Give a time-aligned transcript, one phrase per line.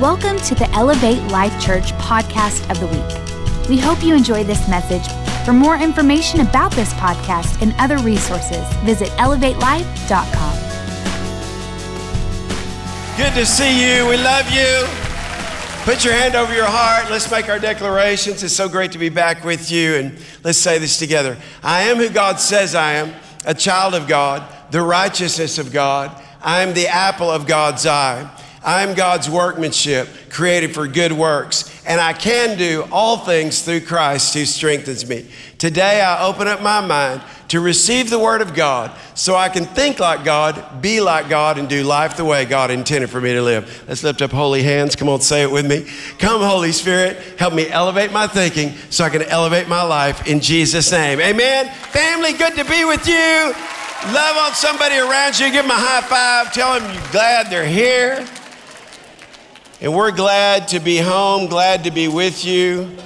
[0.00, 3.68] Welcome to the Elevate Life Church podcast of the week.
[3.68, 5.02] We hope you enjoy this message.
[5.44, 10.54] For more information about this podcast and other resources, visit elevatelife.com.
[13.16, 14.06] Good to see you.
[14.06, 14.86] We love you.
[15.82, 17.10] Put your hand over your heart.
[17.10, 18.44] Let's make our declarations.
[18.44, 19.96] It's so great to be back with you.
[19.96, 23.12] And let's say this together I am who God says I am,
[23.44, 26.12] a child of God, the righteousness of God.
[26.40, 28.30] I am the apple of God's eye.
[28.68, 33.80] I am God's workmanship, created for good works, and I can do all things through
[33.80, 35.26] Christ who strengthens me.
[35.56, 39.64] Today, I open up my mind to receive the Word of God so I can
[39.64, 43.32] think like God, be like God, and do life the way God intended for me
[43.32, 43.84] to live.
[43.88, 44.96] Let's lift up holy hands.
[44.96, 45.90] Come on, say it with me.
[46.18, 50.40] Come, Holy Spirit, help me elevate my thinking so I can elevate my life in
[50.40, 51.20] Jesus' name.
[51.20, 51.72] Amen.
[51.74, 53.54] Family, good to be with you.
[54.12, 55.50] Love on somebody around you.
[55.50, 56.52] Give them a high five.
[56.52, 58.28] Tell them you're glad they're here.
[59.80, 62.96] And we're glad to be home, glad to be with you.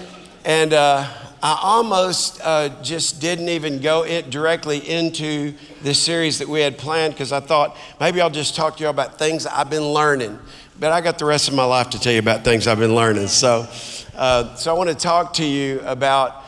[0.43, 1.07] And uh,
[1.43, 6.79] I almost uh, just didn't even go it directly into this series that we had
[6.79, 10.39] planned because I thought maybe I'll just talk to you about things I've been learning.
[10.81, 12.95] But I got the rest of my life to tell you about things I've been
[12.95, 13.29] learning.
[13.29, 13.69] So,
[14.15, 16.43] uh, so I want to talk to you about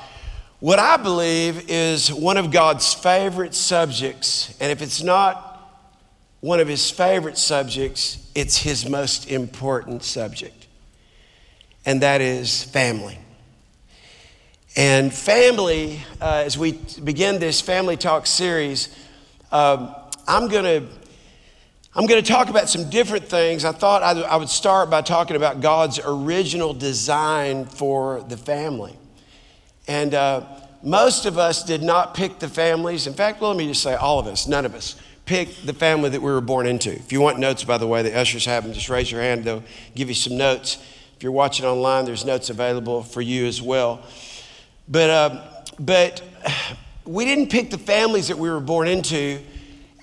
[0.60, 4.56] what I believe is one of God's favorite subjects.
[4.58, 5.43] And if it's not
[6.44, 10.66] one of his favorite subjects, it's his most important subject,
[11.86, 13.18] and that is family.
[14.76, 16.72] And family, uh, as we
[17.02, 18.94] begin this family talk series,
[19.52, 19.94] um,
[20.28, 20.86] I'm going to
[21.94, 23.64] I'm going to talk about some different things.
[23.64, 28.98] I thought I, would start by talking about God's original design for the family.
[29.88, 30.44] And uh,
[30.82, 33.06] most of us did not pick the families.
[33.06, 35.72] In fact, well, let me just say all of us, none of us pick the
[35.72, 36.92] family that we were born into.
[36.92, 39.44] If you want notes, by the way, the ushers have them, just raise your hand,
[39.44, 40.76] they'll give you some notes.
[41.16, 44.02] If you're watching online, there's notes available for you as well.
[44.88, 45.42] But, uh,
[45.78, 46.22] but
[47.04, 49.40] we didn't pick the families that we were born into,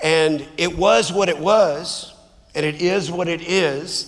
[0.02, 2.14] and it was what it was,
[2.56, 4.08] and it is what it is.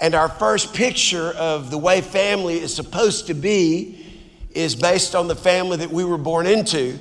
[0.00, 4.00] And our first picture of the way family is supposed to be
[4.50, 6.98] is based on the family that we were born into.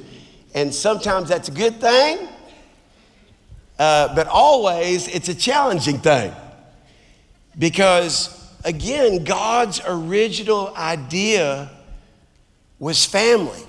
[0.56, 2.28] And sometimes that's a good thing,
[3.80, 6.34] uh, but always it's a challenging thing
[7.58, 11.70] because, again, God's original idea
[12.80, 13.62] was family.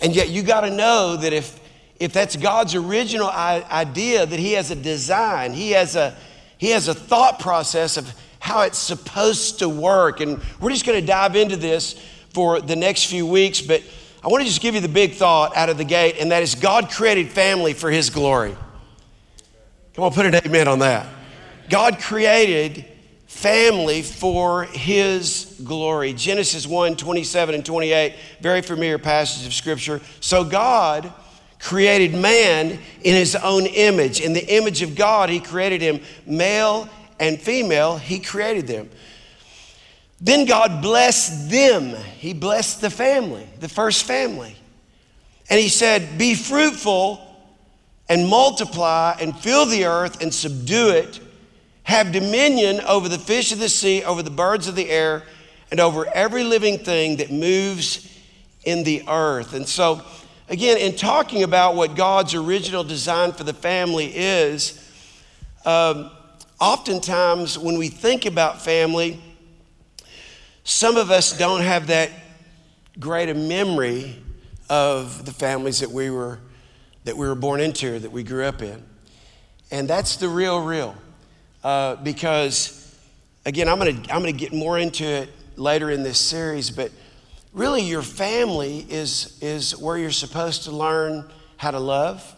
[0.00, 1.58] And yet you got to know that if,
[1.98, 6.16] if that's God's original idea, that He has a design, He has a,
[6.58, 10.20] he has a thought process of how it's supposed to work.
[10.20, 11.94] And we're just going to dive into this
[12.30, 13.82] for the next few weeks, but
[14.22, 16.42] I want to just give you the big thought out of the gate, and that
[16.42, 18.56] is God created family for His glory.
[19.98, 21.08] Come on, put an amen on that.
[21.68, 22.84] God created
[23.26, 26.12] family for his glory.
[26.12, 30.00] Genesis 1 27 and 28, very familiar passage of scripture.
[30.20, 31.12] So God
[31.58, 34.20] created man in his own image.
[34.20, 36.88] In the image of God, he created him male
[37.18, 38.88] and female, he created them.
[40.20, 41.96] Then God blessed them.
[42.18, 44.54] He blessed the family, the first family.
[45.50, 47.27] And he said, Be fruitful
[48.08, 51.20] and multiply and fill the earth and subdue it,
[51.82, 55.22] have dominion over the fish of the sea, over the birds of the air,
[55.70, 58.18] and over every living thing that moves
[58.64, 59.54] in the earth.
[59.54, 60.02] And so,
[60.48, 64.84] again, in talking about what God's original design for the family is,
[65.64, 66.10] um,
[66.60, 69.20] oftentimes when we think about family,
[70.64, 72.10] some of us don't have that
[72.98, 74.16] great a memory
[74.68, 76.38] of the families that we were
[77.04, 78.84] that we were born into, that we grew up in.
[79.70, 80.94] And that's the real, real.
[81.62, 82.96] Uh, because,
[83.44, 86.70] again, I'm going to I'm going to get more into it later in this series,
[86.70, 86.90] but
[87.52, 92.36] really, your family is, is where you're supposed to learn how to love.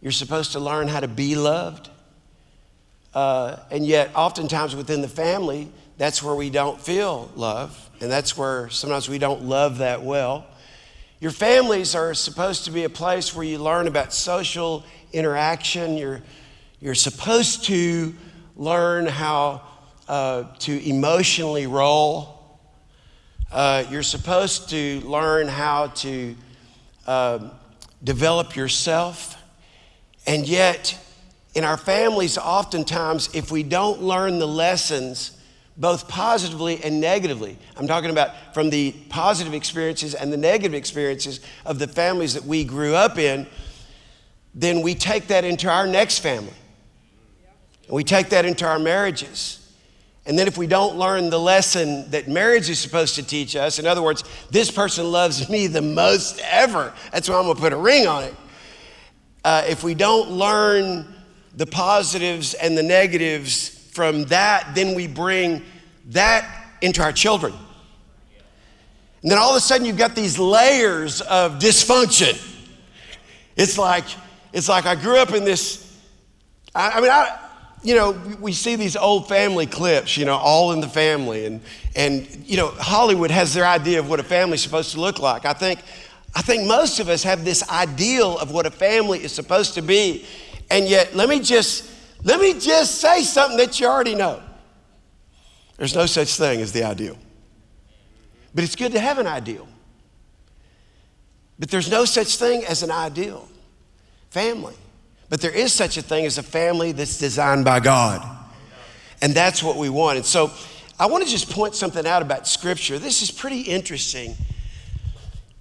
[0.00, 1.90] You're supposed to learn how to be loved.
[3.14, 7.90] Uh, and yet, oftentimes within the family, that's where we don't feel love.
[8.00, 10.46] And that's where sometimes we don't love that well.
[11.20, 15.96] Your families are supposed to be a place where you learn about social interaction.
[15.96, 16.22] You're,
[16.78, 18.14] you're supposed to
[18.54, 19.62] learn how
[20.06, 22.60] uh, to emotionally roll.
[23.50, 26.36] Uh, you're supposed to learn how to
[27.04, 27.50] uh,
[28.04, 29.42] develop yourself.
[30.24, 30.96] And yet,
[31.56, 35.36] in our families, oftentimes, if we don't learn the lessons
[35.78, 37.56] both positively and negatively.
[37.76, 42.44] I'm talking about from the positive experiences and the negative experiences of the families that
[42.44, 43.46] we grew up in,
[44.54, 46.52] then we take that into our next family.
[47.86, 49.54] And we take that into our marriages.
[50.26, 53.78] And then if we don't learn the lesson that marriage is supposed to teach us,
[53.78, 57.72] in other words, this person loves me the most ever, that's why I'm gonna put
[57.72, 58.34] a ring on it.
[59.44, 61.06] Uh, if we don't learn
[61.54, 65.60] the positives and the negatives from that, then we bring
[66.10, 67.52] that into our children.
[69.22, 72.40] And then all of a sudden you've got these layers of dysfunction.
[73.56, 74.04] It's like,
[74.52, 75.98] it's like I grew up in this,
[76.76, 77.40] I, I mean, I,
[77.82, 81.46] you know, we see these old family clips, you know, all in the family.
[81.46, 81.60] And,
[81.96, 85.44] and, you know, Hollywood has their idea of what a family's supposed to look like.
[85.44, 85.80] I think,
[86.36, 89.82] I think most of us have this ideal of what a family is supposed to
[89.82, 90.24] be.
[90.70, 94.42] And yet, let me just, let me just say something that you already know.
[95.76, 97.16] There's no such thing as the ideal.
[98.54, 99.68] But it's good to have an ideal.
[101.58, 103.48] But there's no such thing as an ideal
[104.30, 104.74] family.
[105.28, 108.26] But there is such a thing as a family that's designed by God.
[109.20, 110.16] And that's what we want.
[110.16, 110.50] And so
[110.98, 112.98] I want to just point something out about Scripture.
[112.98, 114.36] This is pretty interesting.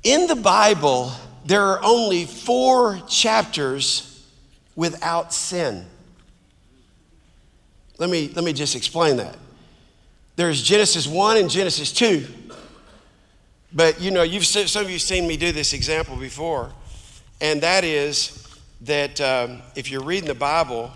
[0.04, 1.12] In the Bible,
[1.46, 4.26] there are only four chapters
[4.76, 5.86] without sin.
[7.98, 9.36] Let me, let me just explain that.
[10.36, 12.28] There's Genesis 1 and Genesis 2.
[13.74, 16.72] But you know, you've, some of you have seen me do this example before,
[17.42, 18.48] and that is
[18.82, 20.92] that um, if you're reading the Bible,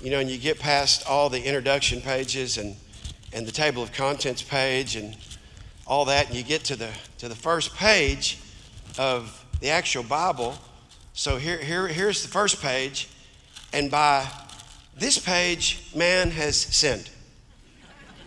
[0.00, 2.74] you know, and you get past all the introduction pages and,
[3.32, 5.16] and the table of contents page and
[5.86, 8.38] all that, and you get to the, to the first page
[8.98, 10.56] of the actual Bible.
[11.12, 13.08] So here, here, here's the first page,
[13.72, 14.26] and by
[14.96, 17.10] this page, man has sinned.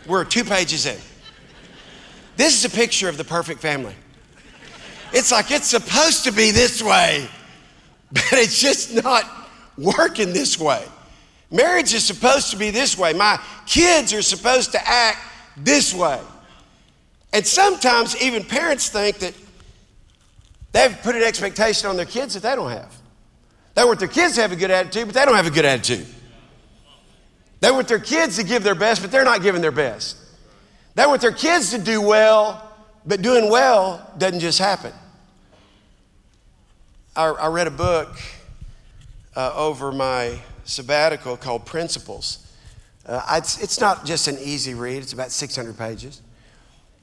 [0.07, 0.99] We're two pages in.
[2.35, 3.95] This is a picture of the perfect family.
[5.13, 7.29] It's like it's supposed to be this way
[8.13, 9.23] but it's just not
[9.75, 10.85] working this way.
[11.49, 13.13] Marriage is supposed to be this way.
[13.13, 15.17] My kids are supposed to act
[15.57, 16.19] this way.
[17.31, 19.33] And sometimes even parents think that
[20.71, 22.95] they've put an expectation on their kids that they don't have.
[23.73, 25.65] They want their kids to have a good attitude, but they don't have a good
[25.65, 26.05] attitude.
[27.63, 30.17] They want their kids to give their best, but they're not giving their best.
[30.95, 32.69] They want their kids to do well,
[33.05, 34.91] but doing well doesn't just happen.
[37.15, 38.17] I, I read a book
[39.37, 42.53] uh, over my sabbatical called Principles.
[43.05, 46.21] Uh, it's, it's not just an easy read, it's about 600 pages.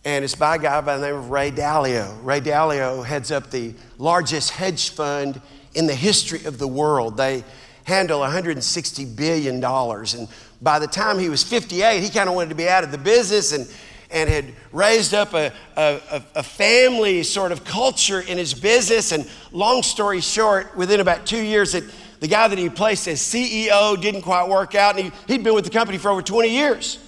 [0.04, 2.22] And it's by a guy by the name of Ray Dalio.
[2.22, 5.40] Ray Dalio heads up the largest hedge fund
[5.74, 7.16] in the history of the world.
[7.16, 7.44] They
[7.84, 9.64] handle $160 billion.
[9.64, 10.28] And
[10.60, 12.98] by the time he was 58, he kind of wanted to be out of the
[12.98, 13.66] business and
[14.10, 19.12] and had raised up a, a, a, family sort of culture in his business.
[19.12, 21.84] And long story short, within about two years, that
[22.18, 25.54] the guy that he placed as CEO didn't quite work out, and he, he'd been
[25.54, 26.98] with the company for over 20 years.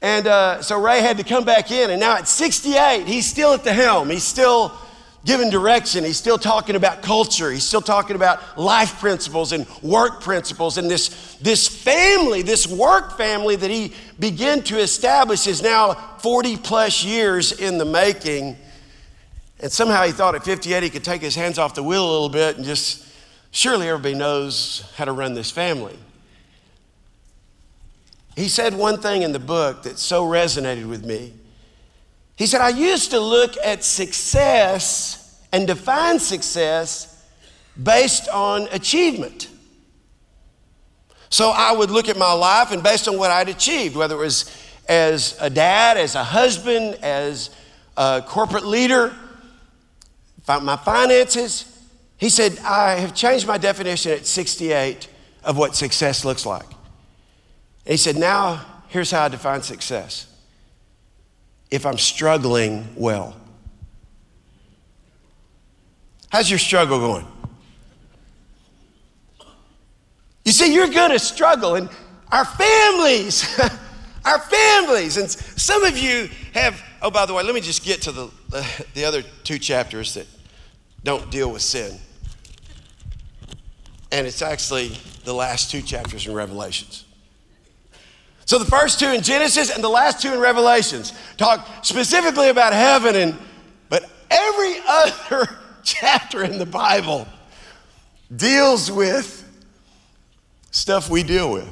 [0.00, 3.52] And uh, so Ray had to come back in, and now at 68, he's still
[3.52, 4.08] at the helm.
[4.08, 4.72] He's still
[5.24, 6.04] giving direction.
[6.04, 7.50] He's still talking about culture.
[7.50, 10.78] He's still talking about life principles and work principles.
[10.78, 16.56] And this, this family, this work family that he began to establish is now 40
[16.56, 18.56] plus years in the making.
[19.60, 22.10] And somehow he thought at 58 he could take his hands off the wheel a
[22.10, 23.06] little bit and just,
[23.52, 25.96] surely everybody knows how to run this family.
[28.34, 31.34] He said one thing in the book that so resonated with me.
[32.42, 37.24] He said, I used to look at success and define success
[37.80, 39.48] based on achievement.
[41.30, 44.18] So I would look at my life and based on what I'd achieved, whether it
[44.18, 44.52] was
[44.88, 47.50] as a dad, as a husband, as
[47.96, 49.14] a corporate leader,
[50.48, 51.80] my finances.
[52.16, 55.08] He said, I have changed my definition at 68
[55.44, 56.66] of what success looks like.
[57.86, 60.26] He said, now here's how I define success
[61.72, 63.34] if I'm struggling well.
[66.28, 67.26] How's your struggle going?
[70.44, 71.88] You see, you're going to struggle, and
[72.30, 73.58] our families,
[74.24, 76.80] our families, and some of you have.
[77.00, 80.14] Oh, by the way, let me just get to the uh, the other two chapters
[80.14, 80.26] that
[81.04, 81.98] don't deal with sin,
[84.10, 84.88] and it's actually
[85.24, 87.04] the last two chapters in Revelations.
[88.52, 92.74] So the first two in Genesis and the last two in Revelations talk specifically about
[92.74, 93.38] heaven and
[93.88, 97.26] but every other chapter in the Bible
[98.36, 99.42] deals with
[100.70, 101.66] stuff we deal with.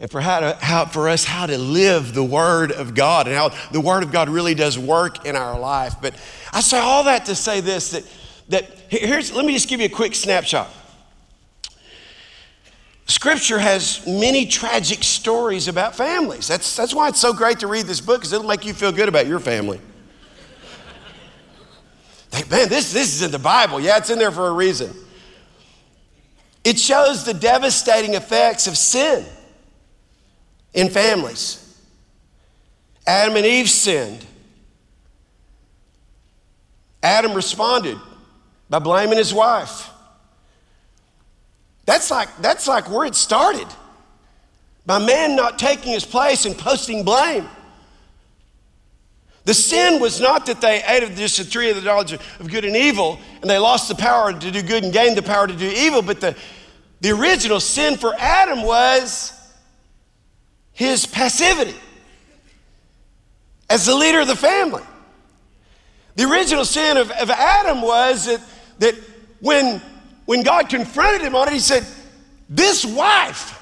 [0.00, 3.36] And for, how to, how, for us, how to live the Word of God and
[3.36, 5.94] how the Word of God really does work in our life.
[6.02, 6.16] But
[6.52, 8.04] I say all that to say this that,
[8.48, 10.68] that here's, let me just give you a quick snapshot.
[13.14, 16.48] Scripture has many tragic stories about families.
[16.48, 18.90] That's, that's why it's so great to read this book, because it'll make you feel
[18.90, 19.80] good about your family.
[22.30, 23.78] Think, man, this, this is in the Bible.
[23.78, 24.92] Yeah, it's in there for a reason.
[26.64, 29.24] It shows the devastating effects of sin
[30.72, 31.80] in families.
[33.06, 34.26] Adam and Eve sinned.
[37.00, 37.96] Adam responded
[38.68, 39.88] by blaming his wife.
[41.86, 43.66] That's like, that's like where it started.
[44.86, 47.48] By man not taking his place and posting blame.
[49.44, 52.50] The sin was not that they ate of just the tree of the knowledge of
[52.50, 55.46] good and evil and they lost the power to do good and gained the power
[55.46, 56.34] to do evil, but the,
[57.02, 59.32] the original sin for Adam was
[60.72, 61.78] his passivity
[63.68, 64.82] as the leader of the family.
[66.16, 68.40] The original sin of, of Adam was that,
[68.78, 68.94] that
[69.40, 69.82] when,
[70.26, 71.86] when God confronted him on it, he said,
[72.48, 73.60] This wife,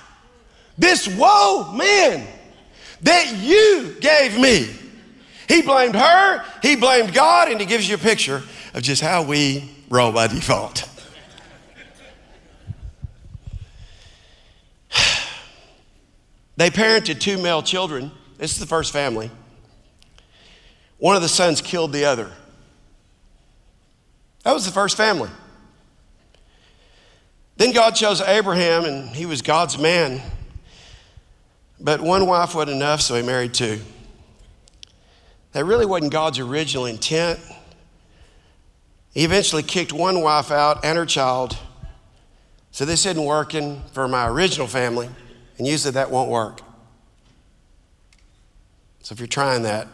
[0.78, 2.26] this woe man
[3.02, 4.68] that you gave me.
[5.48, 8.42] He blamed her, he blamed God, and he gives you a picture
[8.74, 10.88] of just how we roll by default.
[16.56, 18.12] they parented two male children.
[18.38, 19.30] This is the first family.
[20.98, 22.30] One of the sons killed the other.
[24.44, 25.28] That was the first family.
[27.62, 30.20] Then God chose Abraham, and he was God's man.
[31.78, 33.78] But one wife wasn't enough, so he married two.
[35.52, 37.38] That really wasn't God's original intent.
[39.14, 41.56] He eventually kicked one wife out and her child.
[42.72, 45.08] So this isn't working for my original family,
[45.56, 46.62] and usually that won't work.
[49.04, 49.86] So if you're trying that,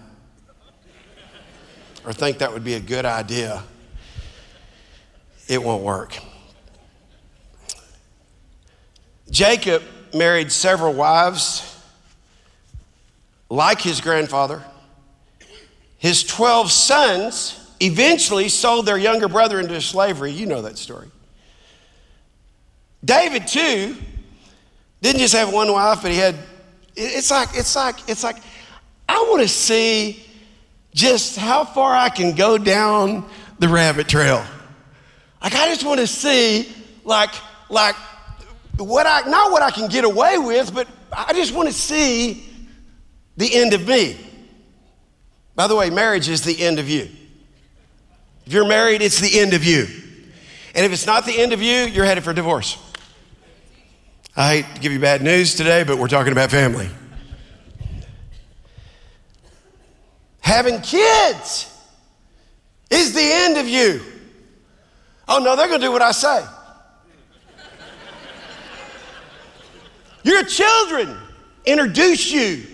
[2.06, 3.62] or think that would be a good idea,
[5.48, 6.18] it won't work.
[9.30, 9.82] Jacob
[10.14, 11.76] married several wives,
[13.50, 14.62] like his grandfather.
[15.98, 20.32] His 12 sons eventually sold their younger brother into slavery.
[20.32, 21.08] You know that story.
[23.04, 23.96] David, too,
[25.02, 26.34] didn't just have one wife, but he had,
[26.96, 28.36] it's like, it's like, it's like,
[29.08, 30.24] I want to see
[30.94, 33.24] just how far I can go down
[33.58, 34.44] the rabbit trail.
[35.42, 36.68] Like I just want to see,
[37.04, 37.30] like,
[37.70, 37.94] like
[38.84, 42.44] what I not what I can get away with, but I just want to see
[43.36, 44.16] the end of me.
[45.54, 47.08] By the way, marriage is the end of you.
[48.46, 49.86] If you're married, it's the end of you.
[50.74, 52.78] And if it's not the end of you, you're headed for divorce.
[54.36, 56.88] I hate to give you bad news today, but we're talking about family.
[60.40, 61.74] Having kids
[62.88, 64.00] is the end of you.
[65.26, 66.44] Oh, no, they're going to do what I say.
[70.28, 71.16] Your children
[71.64, 72.66] introduce you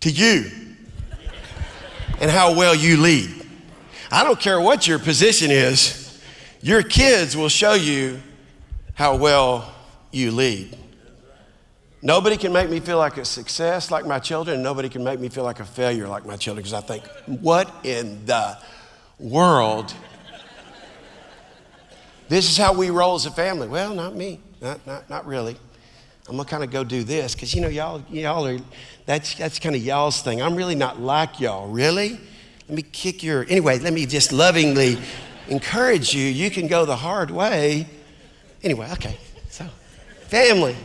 [0.00, 0.50] to you
[2.20, 3.30] and how well you lead.
[4.12, 6.22] I don't care what your position is,
[6.60, 8.20] your kids will show you
[8.92, 9.72] how well
[10.12, 10.76] you lead.
[12.02, 15.18] Nobody can make me feel like a success like my children, and nobody can make
[15.18, 17.06] me feel like a failure like my children because I think,
[17.40, 18.58] what in the
[19.18, 19.94] world
[22.28, 23.66] this is how we roll as a family.
[23.66, 24.40] Well, not me.
[24.60, 25.56] Not, not, not really.
[26.30, 28.56] I'm gonna kind of go do this because you know y'all y'all are
[29.04, 30.40] that's that's kind of y'all's thing.
[30.40, 31.68] I'm really not like y'all.
[31.68, 32.20] Really?
[32.68, 33.80] Let me kick your anyway.
[33.80, 34.96] Let me just lovingly
[35.48, 36.22] encourage you.
[36.22, 37.88] You can go the hard way.
[38.62, 39.18] Anyway, okay.
[39.48, 39.66] So,
[40.28, 40.76] family,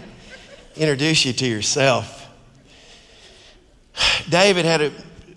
[0.75, 2.27] introduce you to yourself.
[4.27, 4.91] David had a,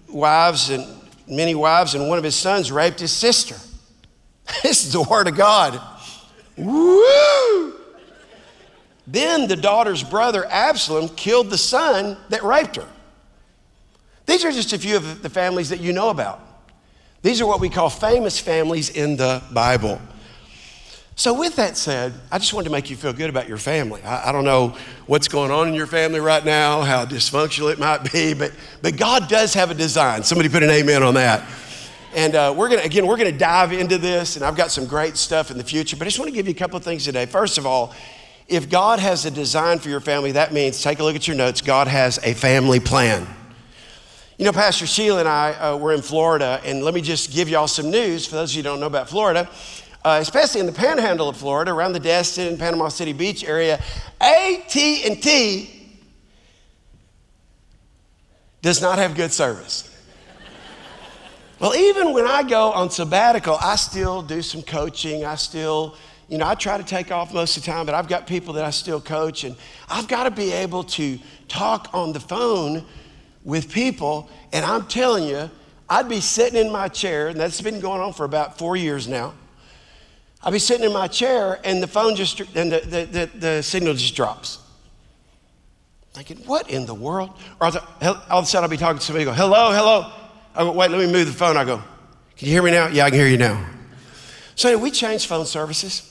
[0.08, 0.86] wives and
[1.26, 3.56] many wives, and one of his sons raped his sister.
[4.62, 5.78] This is the word of God.
[6.56, 7.77] Woo!
[9.10, 12.86] Then the daughter's brother Absalom killed the son that raped her.
[14.26, 16.40] These are just a few of the families that you know about.
[17.22, 19.98] These are what we call famous families in the Bible.
[21.16, 24.02] So, with that said, I just wanted to make you feel good about your family.
[24.02, 27.78] I, I, don't know what's going on in your family right now, how dysfunctional it
[27.78, 30.22] might be, but, but God does have a design.
[30.22, 31.42] Somebody put an amen on that.
[32.14, 34.86] And uh, we're to, again, we're going to dive into this, and I've got some
[34.86, 35.96] great stuff in the future.
[35.96, 37.26] But I just want to give you a couple of things today.
[37.26, 37.94] First of all,
[38.48, 41.36] if God has a design for your family, that means take a look at your
[41.36, 41.60] notes.
[41.60, 43.26] God has a family plan.
[44.38, 47.48] You know, Pastor Sheila and I uh, were in Florida, and let me just give
[47.48, 49.50] y'all some news for those of you who don't know about Florida.
[50.04, 53.82] Uh, especially in the panhandle of Florida, around the Destin, Panama City Beach area,
[54.20, 55.98] AT&T
[58.62, 59.94] does not have good service.
[61.58, 65.24] Well, even when I go on sabbatical, I still do some coaching.
[65.24, 65.96] I still,
[66.28, 68.54] you know, I try to take off most of the time, but I've got people
[68.54, 69.56] that I still coach, and
[69.88, 71.18] I've got to be able to
[71.48, 72.84] talk on the phone
[73.44, 74.28] with people.
[74.52, 75.50] And I'm telling you,
[75.88, 79.08] I'd be sitting in my chair, and that's been going on for about four years
[79.08, 79.32] now.
[80.42, 83.62] I'd be sitting in my chair, and the phone just, and the, the, the, the
[83.62, 84.58] signal just drops.
[86.12, 87.30] Thinking, what in the world?
[87.60, 87.76] Or all
[88.30, 90.12] of a sudden I'll be talking to somebody, go, hello, hello.
[90.54, 91.56] I go, wait, let me move the phone.
[91.56, 91.82] I go,
[92.36, 92.88] can you hear me now?
[92.88, 93.64] Yeah, I can hear you now.
[94.56, 96.07] So we changed phone services.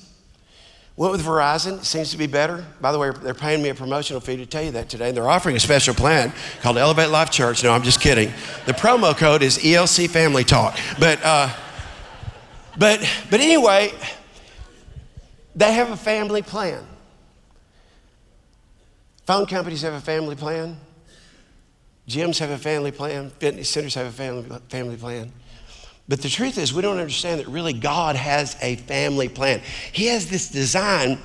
[0.97, 2.65] Went with Verizon, seems to be better.
[2.81, 5.11] By the way, they're paying me a promotional fee to tell you that today.
[5.11, 7.63] They're offering a special plan called Elevate Life Church.
[7.63, 8.33] No, I'm just kidding.
[8.65, 10.75] The promo code is ELC Family Talk.
[10.99, 11.53] But, uh,
[12.79, 13.93] but, but anyway,
[15.55, 16.83] they have a family plan.
[19.27, 20.77] Phone companies have a family plan.
[22.07, 23.29] Gyms have a family plan.
[23.37, 25.31] Fitness centers have a family, family plan.
[26.09, 29.61] But the truth is, we don't understand that really God has a family plan.
[29.91, 31.19] He has this design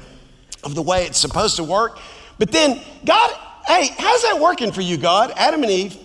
[0.65, 1.99] of the way it's supposed to work.
[2.39, 3.31] But then, God,
[3.67, 5.33] hey, how's that working for you, God?
[5.37, 5.97] Adam and Eve,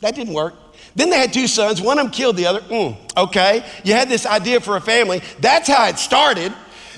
[0.00, 0.54] that didn't work.
[0.94, 2.60] Then they had two sons, one of them killed the other.
[2.60, 5.22] Mm, okay, you had this idea for a family.
[5.40, 6.52] That's how it started.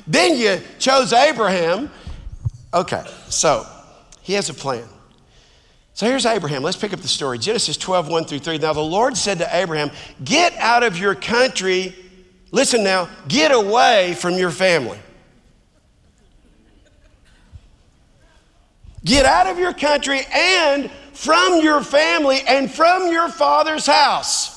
[0.07, 1.91] Then you chose Abraham.
[2.73, 3.67] Okay, so
[4.23, 4.85] he has a plan.
[5.99, 6.63] So here's Abraham.
[6.63, 7.39] Let's pick up the story.
[7.39, 8.59] Genesis 12, 1 through 3.
[8.59, 9.91] Now the Lord said to Abraham,
[10.23, 11.93] Get out of your country.
[12.53, 14.97] Listen now, get away from your family.
[19.05, 24.57] Get out of your country and from your family and from your father's house.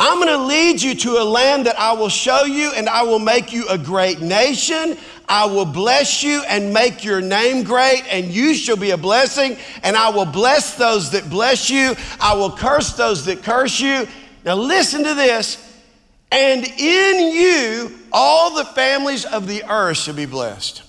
[0.00, 3.02] I'm going to lead you to a land that I will show you, and I
[3.02, 4.96] will make you a great nation.
[5.28, 9.56] I will bless you and make your name great, and you shall be a blessing.
[9.82, 11.96] And I will bless those that bless you.
[12.20, 14.06] I will curse those that curse you.
[14.44, 15.64] Now, listen to this.
[16.30, 20.82] And in you, all the families of the earth shall be blessed.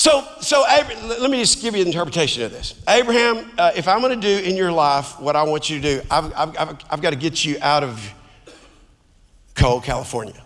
[0.00, 2.74] So, so let me just give you an interpretation of this.
[2.88, 5.96] Abraham, uh, if I'm going to do in your life what I want you to
[5.96, 8.10] do, I've, I've, I've, I've got to get you out of
[9.54, 10.42] cold California.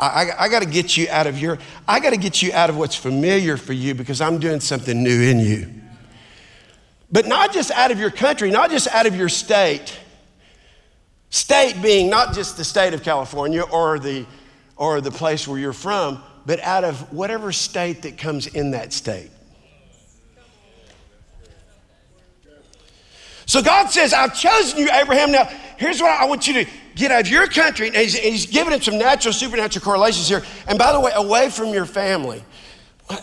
[0.00, 2.52] I, I, I got to get you out of your, I got to get you
[2.52, 5.72] out of what's familiar for you because I'm doing something new in you.
[7.12, 9.96] But not just out of your country, not just out of your state.
[11.30, 14.26] State being not just the state of California or the,
[14.76, 18.92] or the place where you're from, but out of whatever state that comes in that
[18.92, 19.30] state.
[23.46, 25.32] So God says, I've chosen you, Abraham.
[25.32, 25.44] Now,
[25.76, 27.88] here's what I want you to get out of your country.
[27.88, 30.42] And he's, he's giving him some natural, supernatural correlations here.
[30.66, 32.42] And by the way, away from your family.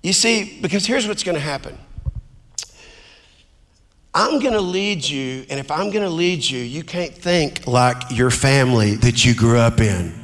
[0.00, 1.76] You see, because here's what's going to happen.
[4.14, 7.66] I'm going to lead you, and if I'm going to lead you, you can't think
[7.66, 10.17] like your family that you grew up in.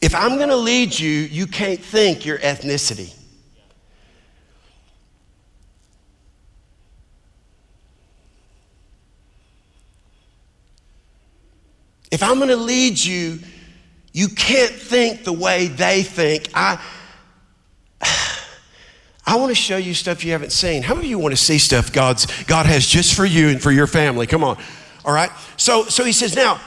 [0.00, 3.14] If I'm going to lead you, you can't think your ethnicity.
[12.10, 13.40] If I'm going to lead you,
[14.12, 16.48] you can't think the way they think.
[16.54, 16.80] I,
[19.26, 20.82] I want to show you stuff you haven't seen.
[20.82, 23.60] How many of you want to see stuff God's, God has just for you and
[23.60, 24.26] for your family?
[24.26, 24.56] Come on.
[25.04, 25.30] All right.
[25.56, 26.60] So, so he says, now,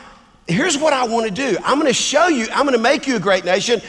[0.50, 1.58] here's what I want to do.
[1.64, 3.82] I'm going to show you, I'm going to make you a great nation.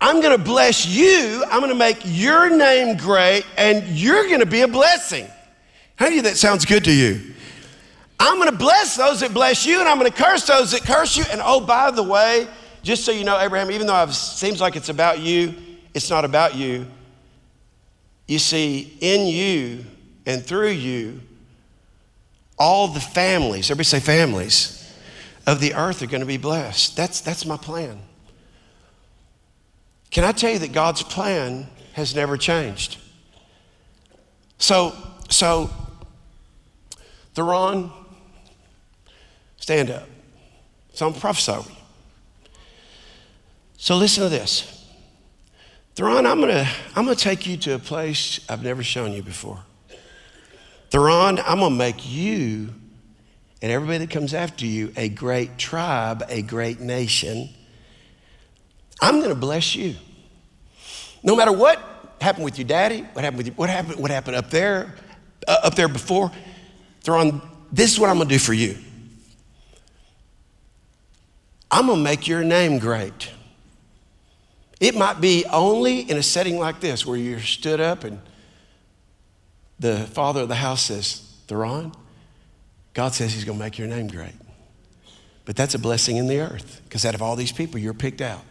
[0.00, 1.44] I'm going to bless you.
[1.50, 5.26] I'm going to make your name great, and you're going to be a blessing.
[5.96, 7.34] How do you that sounds good to you?
[8.18, 10.82] I'm going to bless those that bless you, and I'm going to curse those that
[10.82, 11.24] curse you.
[11.30, 12.48] And oh, by the way,
[12.82, 15.54] just so you know, Abraham, even though it seems like it's about you,
[15.92, 16.86] it's not about you.
[18.26, 19.84] You see, in you
[20.24, 21.20] and through you,
[22.58, 24.79] all the families, everybody say families,
[25.46, 26.96] of the earth are going to be blessed.
[26.96, 28.00] That's, that's my plan.
[30.10, 32.98] Can I tell you that God's plan has never changed?
[34.58, 34.94] So,
[35.28, 35.70] so,
[37.34, 37.90] Theron,
[39.60, 40.08] Stand up.
[40.94, 41.64] So I'm prophesying.
[43.76, 44.84] So listen to this.
[45.94, 49.60] Theron, I'm gonna, I'm gonna take you to a place I've never shown you before.
[50.88, 52.70] Theron, I'm gonna make you
[53.62, 57.48] and everybody that comes after you a great tribe, a great nation.
[59.00, 59.96] I'm gonna bless you.
[61.22, 61.80] No matter what
[62.20, 64.94] happened with your daddy, what happened with you, what happened, what happened up there,
[65.46, 66.30] uh, up there before,
[67.02, 67.40] Theron,
[67.72, 68.76] this is what I'm gonna do for you.
[71.70, 73.30] I'm going to make your name great.
[74.80, 78.20] It might be only in a setting like this where you're stood up and
[79.78, 81.92] the father of the house says, Theron,
[83.00, 84.34] God says He's going to make your name great.
[85.46, 88.20] But that's a blessing in the earth because out of all these people, you're picked
[88.20, 88.42] out.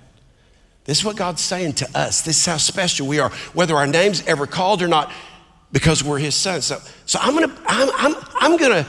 [0.85, 2.23] This is what God's saying to us.
[2.23, 5.11] This is how special we are, whether our name's ever called or not,
[5.71, 6.65] because we're His sons.
[6.65, 8.87] So, so I'm gonna, I'm, I'm, I'm gonna,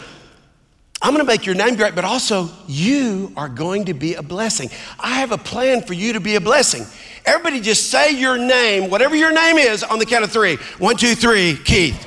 [1.02, 4.70] I'm gonna make your name great, but also you are going to be a blessing.
[4.98, 6.86] I have a plan for you to be a blessing.
[7.26, 10.56] Everybody just say your name, whatever your name is, on the count of three.
[10.78, 12.06] One, two, three, Keith.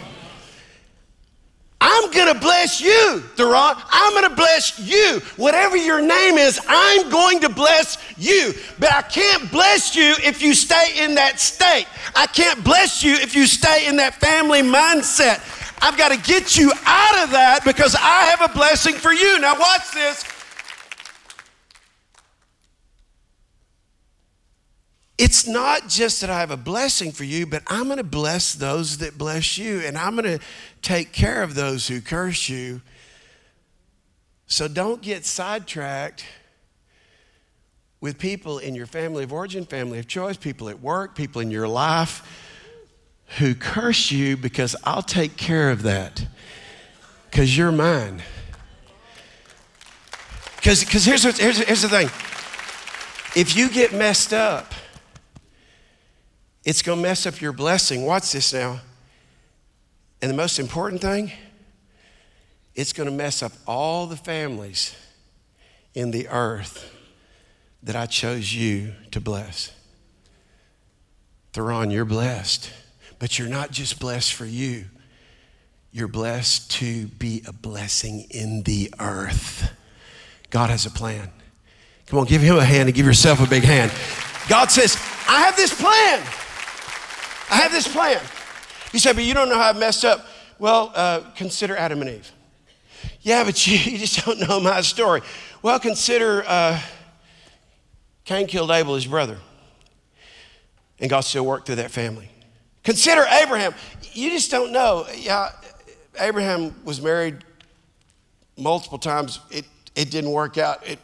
[1.85, 3.75] I'm gonna bless you, Duran.
[3.91, 5.19] I'm gonna bless you.
[5.35, 8.53] Whatever your name is, I'm going to bless you.
[8.79, 11.87] But I can't bless you if you stay in that state.
[12.15, 15.41] I can't bless you if you stay in that family mindset.
[15.81, 19.37] I've got to get you out of that because I have a blessing for you.
[19.41, 20.23] Now, watch this.
[25.17, 28.53] It's not just that I have a blessing for you, but I'm going to bless
[28.53, 30.45] those that bless you, and I'm going to
[30.81, 32.81] take care of those who curse you.
[34.47, 36.25] So don't get sidetracked
[38.01, 41.49] with people in your family of origin, family of choice, people at work, people in
[41.51, 42.51] your life
[43.37, 46.27] who curse you because I'll take care of that
[47.29, 48.21] because you're mine.
[50.57, 52.09] Because here's, here's, here's the thing
[53.35, 54.73] if you get messed up,
[56.63, 58.05] it's going to mess up your blessing.
[58.05, 58.79] Watch this now.
[60.21, 61.31] And the most important thing,
[62.75, 64.95] it's going to mess up all the families
[65.93, 66.89] in the earth
[67.83, 69.71] that I chose you to bless.
[71.51, 72.71] Theron, you're blessed,
[73.19, 74.85] but you're not just blessed for you,
[75.91, 79.71] you're blessed to be a blessing in the earth.
[80.49, 81.29] God has a plan.
[82.07, 83.91] Come on, give him a hand and give yourself a big hand.
[84.49, 84.97] God says,
[85.27, 86.23] I have this plan.
[87.53, 88.19] I have this plan.
[88.93, 90.25] You say, but you don't know how I messed up.
[90.57, 92.31] Well, uh, consider Adam and Eve.
[93.21, 95.21] Yeah, but you, you, just don't know my story.
[95.61, 96.81] Well, consider uh,
[98.25, 99.37] Cain killed Abel, his brother,
[100.99, 102.27] and God still worked through that family.
[102.83, 103.75] Consider Abraham.
[104.13, 105.05] You just don't know.
[105.15, 105.51] Yeah,
[106.19, 107.37] Abraham was married
[108.57, 109.41] multiple times.
[109.51, 110.87] It, it didn't work out.
[110.87, 110.97] It,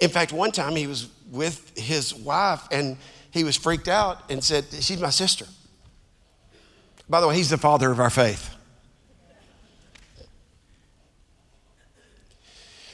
[0.00, 2.96] in fact, one time he was with his wife and
[3.30, 5.46] he was freaked out and said, She's my sister.
[7.10, 8.54] By the way, he's the father of our faith.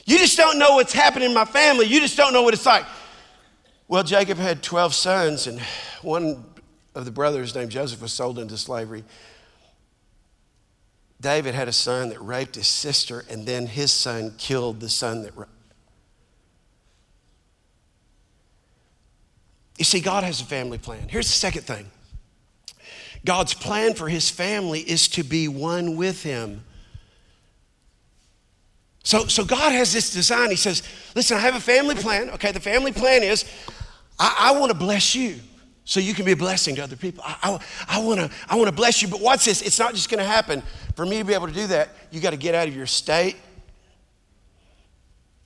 [0.05, 1.85] You just don't know what's happening in my family.
[1.85, 2.85] You just don't know what it's like.
[3.87, 5.61] Well, Jacob had 12 sons, and
[6.01, 6.43] one
[6.95, 9.03] of the brothers named Joseph was sold into slavery.
[11.21, 15.21] David had a son that raped his sister, and then his son killed the son
[15.23, 15.37] that.
[15.37, 15.51] Raped.
[19.77, 21.07] You see, God has a family plan.
[21.07, 21.91] Here's the second thing
[23.25, 26.63] God's plan for his family is to be one with him.
[29.03, 30.49] So, so God has this design.
[30.49, 30.83] He says,
[31.15, 32.29] Listen, I have a family plan.
[32.31, 33.45] Okay, the family plan is
[34.19, 35.39] I, I want to bless you
[35.85, 37.23] so you can be a blessing to other people.
[37.25, 37.99] I, I,
[38.49, 39.61] I want to bless you, but watch this.
[39.61, 40.61] It's not just going to happen.
[40.95, 42.85] For me to be able to do that, you got to get out of your
[42.85, 43.37] state.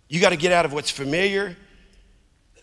[0.10, 1.56] You got to get out of what's familiar.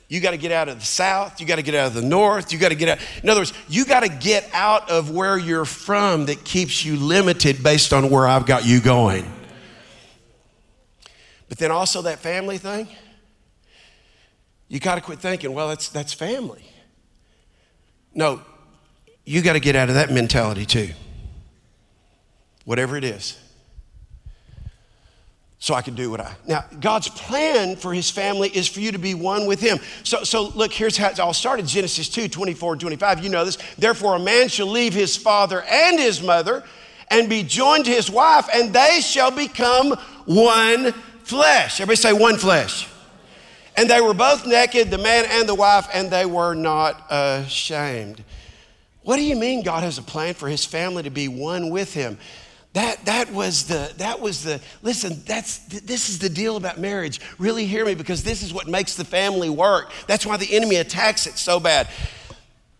[0.08, 1.38] You got to get out of the south.
[1.38, 2.50] You got to get out of the north.
[2.50, 2.98] You got to get out.
[3.22, 6.96] In other words, you got to get out of where you're from that keeps you
[6.96, 9.30] limited based on where I've got you going.
[11.50, 12.88] But then also that family thing,
[14.68, 16.64] you got to quit thinking, well, that's, that's family.
[18.14, 18.40] No,
[19.26, 20.90] you got to get out of that mentality too.
[22.64, 23.38] Whatever it is
[25.60, 26.34] so I can do what I.
[26.46, 29.78] Now, God's plan for his family is for you to be one with him.
[30.04, 33.24] So, so look, here's how it all started Genesis 2 24 25.
[33.24, 33.58] You know this.
[33.76, 36.64] Therefore, a man shall leave his father and his mother
[37.10, 39.92] and be joined to his wife, and they shall become
[40.26, 40.92] one
[41.24, 41.80] flesh.
[41.80, 42.88] Everybody say one flesh.
[43.76, 48.22] And they were both naked, the man and the wife, and they were not ashamed.
[49.02, 51.94] What do you mean God has a plan for his family to be one with
[51.94, 52.18] him?
[52.78, 57.20] That, that was the, that was the, listen, that's, this is the deal about marriage.
[57.36, 59.90] Really hear me because this is what makes the family work.
[60.06, 61.88] That's why the enemy attacks it so bad.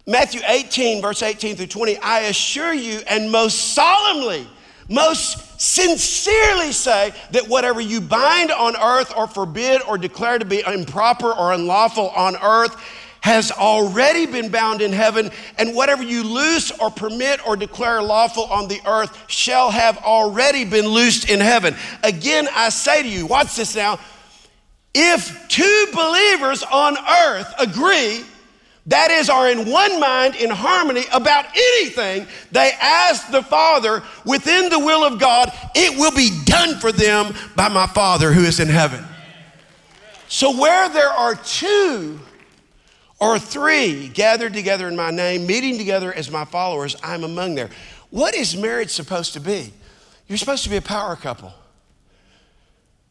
[0.07, 4.47] Matthew 18, verse 18 through 20, I assure you and most solemnly,
[4.89, 10.63] most sincerely say that whatever you bind on earth or forbid or declare to be
[10.65, 12.77] improper or unlawful on earth
[13.21, 18.45] has already been bound in heaven, and whatever you loose or permit or declare lawful
[18.45, 21.75] on the earth shall have already been loosed in heaven.
[22.03, 23.99] Again, I say to you, watch this now.
[24.95, 28.25] If two believers on earth agree
[28.89, 34.71] that is, are in one mind, in harmony about anything they ask the Father within
[34.71, 38.61] the will of God, it will be done for them by my Father who is
[38.61, 39.05] in heaven.
[40.29, 42.19] So, where there are two
[43.21, 47.71] or three gathered together in my name, meeting together as my followers, I'm among there.
[48.11, 49.73] What is marriage supposed to be?
[50.29, 51.53] You're supposed to be a power couple.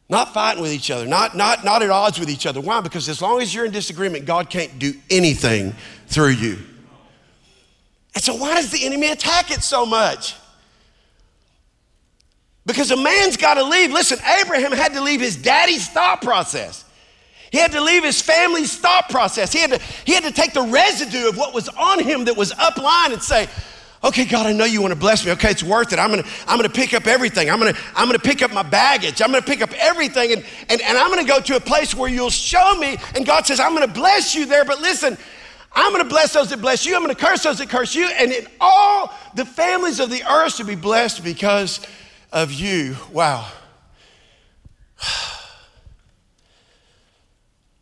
[0.08, 2.60] Not fighting with each other, not, not, not at odds with each other.
[2.60, 2.80] Why?
[2.80, 5.74] Because as long as you're in disagreement, God can't do anything
[6.06, 6.58] through you.
[8.14, 10.34] And so, why does the enemy attack it so much?
[12.64, 13.92] Because a man's got to leave.
[13.92, 16.84] Listen, Abraham had to leave his daddy's thought process.
[17.50, 19.52] He had to leave his family's thought process.
[19.52, 22.36] He had to, he had to take the residue of what was on him that
[22.36, 23.48] was upline and say,
[24.04, 25.32] Okay, God, I know you want to bless me.
[25.32, 25.98] Okay, it's worth it.
[25.98, 27.50] I'm gonna, I'm gonna pick up everything.
[27.50, 29.20] I'm gonna, I'm gonna pick up my baggage.
[29.20, 32.08] I'm gonna pick up everything and, and, and I'm gonna go to a place where
[32.08, 32.96] you'll show me.
[33.16, 35.18] And God says, I'm gonna bless you there, but listen,
[35.72, 36.94] I'm gonna bless those that bless you.
[36.94, 38.06] I'm gonna curse those that curse you.
[38.06, 41.80] And in all the families of the earth to be blessed because
[42.32, 42.96] of you.
[43.12, 43.48] Wow.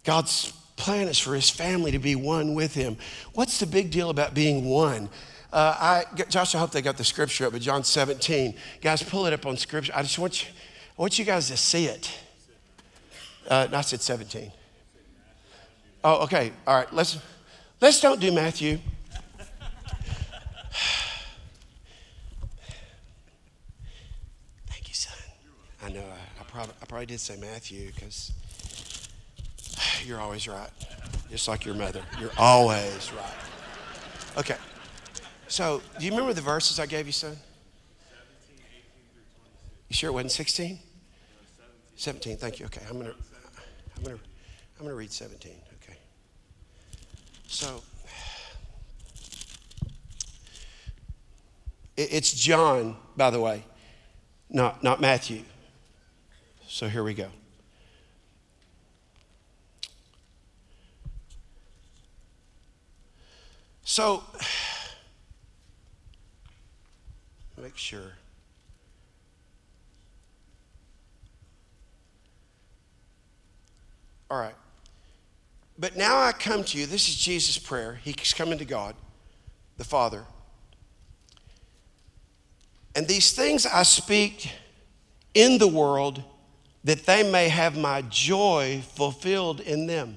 [0.06, 2.96] God's plan is for his family to be one with him.
[3.34, 5.10] What's the big deal about being one?
[5.52, 8.54] Uh, I, Josh, I hope they got the scripture up, but John 17.
[8.80, 9.92] Guys, pull it up on scripture.
[9.96, 10.50] I just want you,
[10.96, 12.16] I want you guys to see it.
[13.48, 14.52] Uh, I said 17.
[16.04, 16.52] Oh, okay.
[16.68, 16.92] All right.
[16.94, 17.18] Let's,
[17.80, 18.78] let's don't do Matthew.
[24.68, 25.18] Thank you, son.
[25.82, 28.30] I know I, I, probably, I probably did say Matthew because
[30.04, 30.70] you're always right.
[31.30, 32.02] Just like your mother.
[32.20, 34.38] You're always right.
[34.38, 34.56] Okay.
[35.48, 37.36] So, do you remember the verses I gave you, son?
[39.88, 40.78] You sure it wasn't 16?
[41.96, 42.36] 17.
[42.36, 42.66] Thank you.
[42.66, 43.14] Okay, I'm gonna,
[43.96, 44.18] I'm gonna,
[44.78, 45.52] I'm gonna read 17.
[45.82, 45.98] Okay.
[47.46, 47.82] So,
[51.96, 53.64] it's John, by the way,
[54.50, 55.42] not not Matthew.
[56.68, 57.28] So here we go.
[63.86, 64.22] So
[67.56, 68.12] make sure.
[74.28, 74.56] All right.
[75.78, 76.86] But now I come to you.
[76.86, 78.00] This is Jesus' prayer.
[78.02, 78.96] He's coming to God,
[79.76, 80.24] the Father.
[82.96, 84.50] And these things I speak
[85.32, 86.24] in the world
[86.82, 90.16] that they may have my joy fulfilled in them.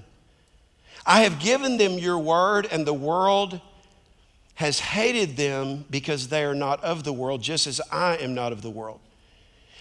[1.10, 3.60] I have given them your word, and the world
[4.54, 8.52] has hated them because they are not of the world, just as I am not
[8.52, 9.00] of the world.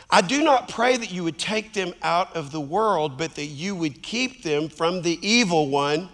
[0.09, 3.45] I do not pray that you would take them out of the world, but that
[3.45, 6.09] you would keep them from the evil one.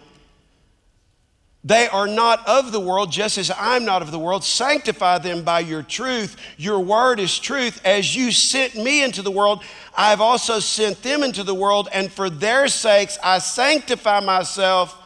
[1.63, 4.43] They are not of the world, just as I'm not of the world.
[4.43, 6.35] Sanctify them by your truth.
[6.57, 7.79] Your word is truth.
[7.85, 9.63] As you sent me into the world,
[9.97, 15.03] I have also sent them into the world, and for their sakes I sanctify myself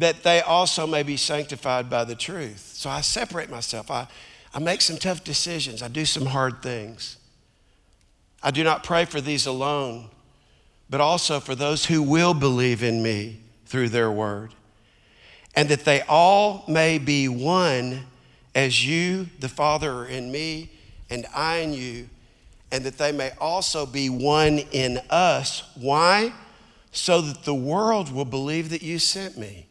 [0.00, 2.72] that they also may be sanctified by the truth.
[2.74, 3.90] So I separate myself.
[3.90, 4.08] I,
[4.54, 5.82] I make some tough decisions.
[5.82, 7.18] I do some hard things.
[8.42, 10.08] I do not pray for these alone,
[10.88, 14.54] but also for those who will believe in me through their word,
[15.54, 18.06] and that they all may be one
[18.54, 20.70] as you, the Father, are in me,
[21.10, 22.08] and I in you,
[22.72, 25.62] and that they may also be one in us.
[25.74, 26.32] Why?
[26.90, 29.66] So that the world will believe that you sent me.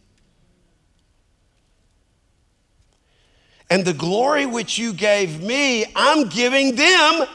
[3.69, 7.25] And the glory which you gave me, I'm giving them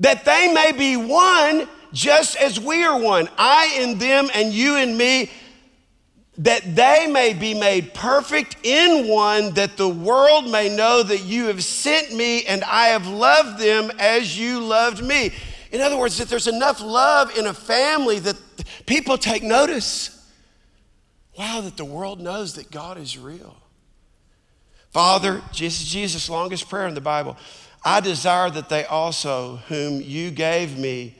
[0.00, 3.28] that they may be one just as we are one.
[3.38, 5.30] I in them and you in me,
[6.38, 11.46] that they may be made perfect in one, that the world may know that you
[11.46, 15.32] have sent me and I have loved them as you loved me.
[15.70, 18.36] In other words, that there's enough love in a family that
[18.86, 20.28] people take notice.
[21.38, 23.56] Wow, that the world knows that God is real.
[24.94, 27.36] Father, Jesus, Jesus' longest prayer in the Bible,
[27.84, 31.16] I desire that they also, whom you gave me,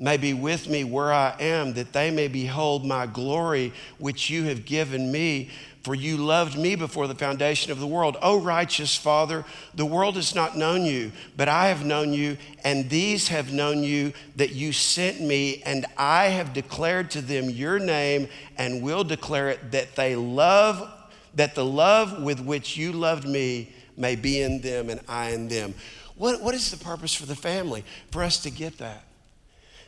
[0.00, 4.42] may be with me where I am, that they may behold my glory which you
[4.46, 5.50] have given me.
[5.84, 8.16] For you loved me before the foundation of the world.
[8.20, 12.90] O righteous Father, the world has not known you, but I have known you, and
[12.90, 17.78] these have known you that you sent me, and I have declared to them your
[17.78, 18.26] name
[18.58, 20.90] and will declare it that they love
[21.36, 25.48] that the love with which you loved me may be in them and I in
[25.48, 25.74] them.
[26.16, 27.84] What, what is the purpose for the family?
[28.10, 29.04] For us to get that.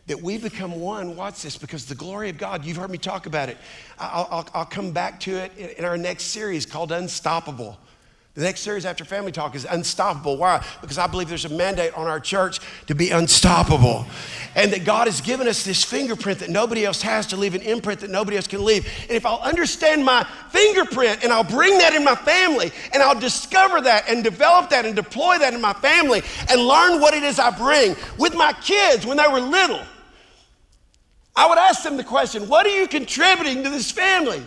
[0.07, 1.17] that we become one.
[1.17, 3.57] Watch this, because the glory of God, you've heard me talk about it.
[3.99, 7.79] I'll, I'll, I'll come back to it in, in our next series called Unstoppable.
[8.37, 10.37] The next series after Family Talk is Unstoppable.
[10.37, 10.63] Why?
[10.83, 14.05] Because I believe there's a mandate on our church to be unstoppable.
[14.55, 17.63] And that God has given us this fingerprint that nobody else has to leave an
[17.63, 18.87] imprint that nobody else can leave.
[19.05, 23.19] And if I'll understand my fingerprint and I'll bring that in my family and I'll
[23.19, 26.21] discover that and develop that and deploy that in my family
[26.51, 29.81] and learn what it is I bring with my kids when they were little,
[31.35, 34.43] I would ask them the question what are you contributing to this family?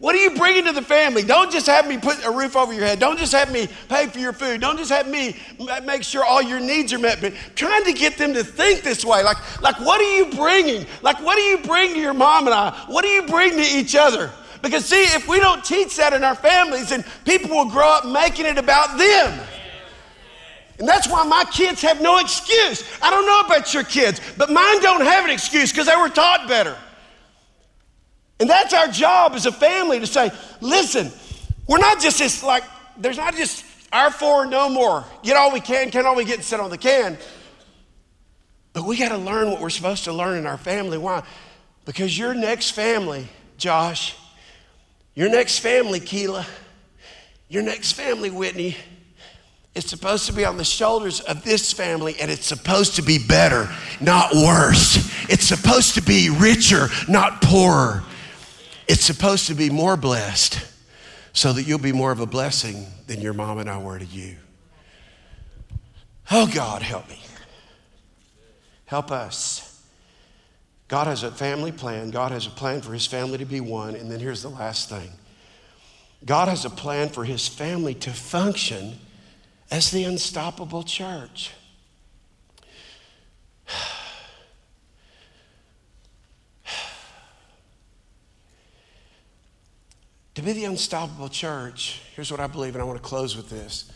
[0.00, 1.22] What are you bringing to the family?
[1.22, 2.98] Don't just have me put a roof over your head.
[2.98, 4.62] Don't just have me pay for your food.
[4.62, 5.36] Don't just have me
[5.84, 7.20] make sure all your needs are met.
[7.20, 9.22] But trying to get them to think this way.
[9.22, 10.86] Like, like what are you bringing?
[11.02, 12.70] Like, what do you bring to your mom and I?
[12.86, 14.32] What do you bring to each other?
[14.62, 18.06] Because, see, if we don't teach that in our families, then people will grow up
[18.06, 19.46] making it about them.
[20.78, 22.84] And that's why my kids have no excuse.
[23.02, 26.08] I don't know about your kids, but mine don't have an excuse because they were
[26.08, 26.74] taught better.
[28.40, 31.12] And that's our job as a family to say, listen,
[31.66, 32.64] we're not just this like,
[32.96, 35.04] there's not just our four, no more.
[35.22, 37.18] Get all we can, can all we get, and sit on the can.
[38.72, 40.96] But we got to learn what we're supposed to learn in our family.
[40.96, 41.22] Why?
[41.84, 44.16] Because your next family, Josh,
[45.14, 46.46] your next family, Keela,
[47.48, 48.76] your next family, Whitney,
[49.74, 53.18] is supposed to be on the shoulders of this family and it's supposed to be
[53.18, 53.68] better,
[54.00, 54.96] not worse.
[55.28, 58.02] It's supposed to be richer, not poorer.
[58.90, 60.66] It's supposed to be more blessed
[61.32, 64.04] so that you'll be more of a blessing than your mom and I were to
[64.04, 64.34] you.
[66.28, 67.20] Oh, God, help me.
[68.86, 69.80] Help us.
[70.88, 72.10] God has a family plan.
[72.10, 73.94] God has a plan for his family to be one.
[73.94, 75.12] And then here's the last thing
[76.24, 78.98] God has a plan for his family to function
[79.70, 81.52] as the unstoppable church.
[90.40, 93.50] To be the unstoppable church, here's what I believe, and I want to close with
[93.50, 93.92] this.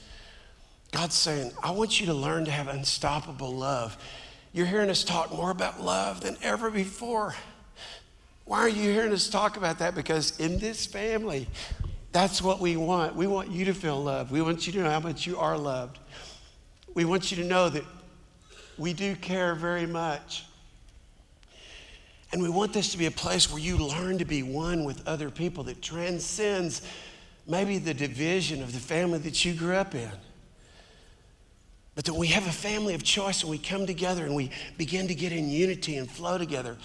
[0.92, 3.96] God's saying, I want you to learn to have unstoppable love.
[4.52, 7.34] You're hearing us talk more about love than ever before.
[8.44, 9.94] Why are you hearing us talk about that?
[9.94, 11.48] Because in this family,
[12.12, 13.16] that's what we want.
[13.16, 14.30] We want you to feel loved.
[14.30, 15.98] We want you to know how much you are loved.
[16.92, 17.84] We want you to know that
[18.76, 20.44] we do care very much.
[22.34, 25.06] And we want this to be a place where you learn to be one with
[25.06, 26.82] other people that transcends
[27.46, 30.10] maybe the division of the family that you grew up in.
[31.94, 35.06] But that we have a family of choice and we come together and we begin
[35.06, 36.76] to get in unity and flow together.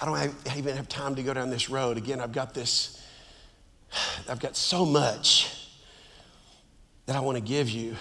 [0.00, 1.98] I don't have, even have time to go down this road.
[1.98, 3.06] Again, I've got this,
[4.26, 5.68] I've got so much
[7.04, 7.94] that I want to give you.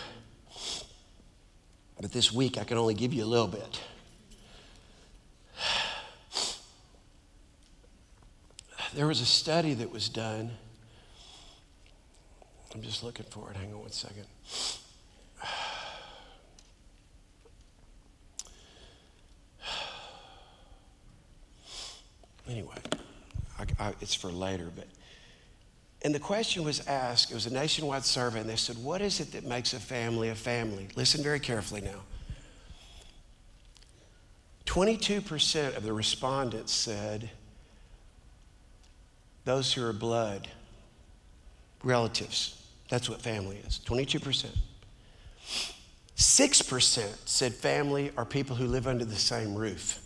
[1.99, 3.81] But this week, I can only give you a little bit.
[8.95, 10.51] There was a study that was done.
[12.73, 13.57] I'm just looking for it.
[13.57, 14.25] Hang on one second.
[22.47, 22.75] Anyway,
[23.57, 24.85] I, I, it's for later, but.
[26.03, 29.19] And the question was asked, it was a nationwide survey, and they said, What is
[29.19, 30.87] it that makes a family a family?
[30.95, 32.03] Listen very carefully now.
[34.67, 37.31] 22% of the respondents said
[39.45, 40.47] those who are blood,
[41.83, 42.61] relatives.
[42.89, 44.47] That's what family is 22%.
[46.17, 50.01] 6% said family are people who live under the same roof.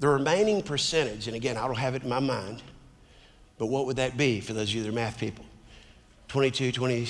[0.00, 2.62] The remaining percentage, and again, I don't have it in my mind,
[3.58, 5.44] but what would that be for those of you that are math people?
[6.28, 7.06] 22, 20,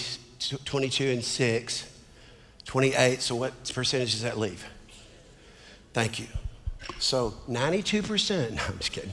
[0.64, 2.00] 22 and 6,
[2.64, 3.22] 28.
[3.22, 4.66] So what percentage does that leave?
[5.92, 6.26] Thank you.
[6.98, 9.12] So 92%, no, I'm just kidding.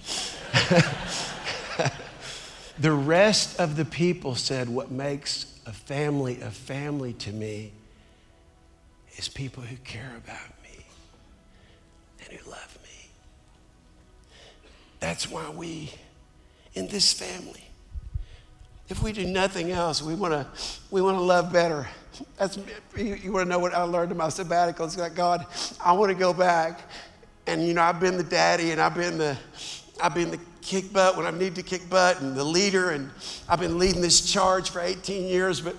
[2.80, 7.72] the rest of the people said, What makes a family a family to me
[9.17, 10.86] is people who care about me
[12.24, 13.10] and who love me.
[15.00, 15.91] That's why we,
[16.74, 17.63] in this family,
[18.89, 20.48] if we do nothing else, we want to
[20.89, 21.88] we want to love better.
[22.38, 22.58] That's
[22.98, 24.86] you, you want to know what I learned in my sabbatical.
[24.86, 25.46] It's like God,
[25.84, 26.82] I want to go back,
[27.48, 29.38] and you know I've been the daddy and I've been the
[30.02, 33.10] I've been the kick butt when I need to kick butt and the leader, and
[33.50, 35.76] I've been leading this charge for 18 years, but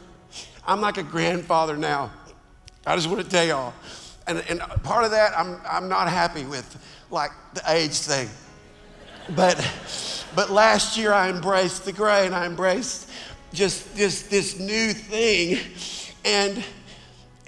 [0.67, 2.11] I'm like a grandfather now.
[2.87, 3.75] I just want to tell y'all.
[4.27, 6.77] And, and part of that, I'm, I'm not happy with,
[7.11, 8.29] like the age thing.
[9.37, 9.57] But,
[10.35, 13.11] but last year I embraced the gray and I embraced
[13.53, 15.59] just this, this new thing.
[16.25, 16.65] And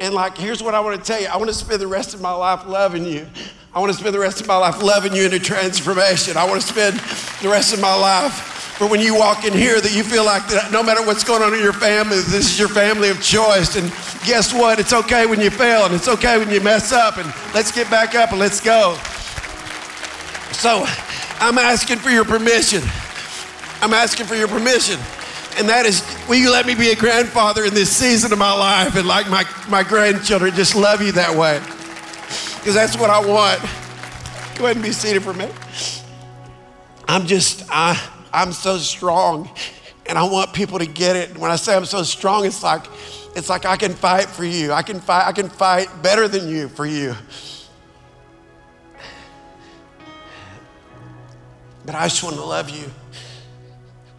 [0.01, 2.15] And like, here's what I want to tell you I want to spend the rest
[2.15, 3.27] of my life loving you.
[3.75, 6.37] I want to spend the rest of my life loving you into transformation.
[6.37, 6.97] I want to spend
[7.43, 8.33] the rest of my life
[8.79, 11.43] for when you walk in here that you feel like that no matter what's going
[11.43, 13.75] on in your family, this is your family of choice.
[13.75, 13.89] And
[14.25, 14.79] guess what?
[14.79, 17.19] It's okay when you fail and it's okay when you mess up.
[17.19, 18.97] And let's get back up and let's go.
[20.53, 20.85] So
[21.41, 22.83] I'm asking for your permission.
[23.81, 25.01] I'm asking for your permission.
[25.59, 28.53] And that is, will you let me be a grandfather in this season of my
[28.53, 31.61] life and like my, my grandchildren just love you that way?
[32.65, 33.61] Because that's what I want.
[34.57, 35.55] Go ahead and be seated for a minute.
[37.07, 38.01] I'm just, I,
[38.33, 39.51] I'm so strong
[40.07, 41.37] and I want people to get it.
[41.37, 42.87] When I say I'm so strong, it's like,
[43.37, 44.73] it's like I can fight for you.
[44.73, 47.15] I can fight, I can fight better than you for you.
[51.85, 52.91] But I just want to love you.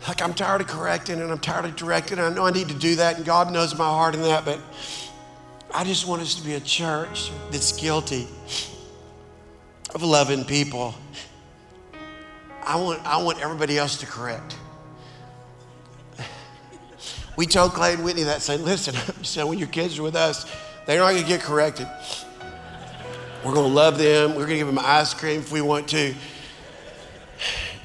[0.08, 2.20] Like I'm tired of correcting and I'm tired of directing.
[2.20, 4.60] I know I need to do that, and God knows my heart in that, but
[5.76, 8.30] I just want us to be a church that's guilty
[9.94, 10.96] of loving people.
[12.64, 14.56] I want, I want everybody else to correct.
[17.36, 18.96] We told Clay and Whitney that, say, listen,
[19.26, 20.50] so when your kids are with us,
[20.86, 21.88] they're not gonna get corrected.
[23.44, 24.36] We're gonna love them.
[24.36, 26.16] We're gonna give them ice cream if we want to.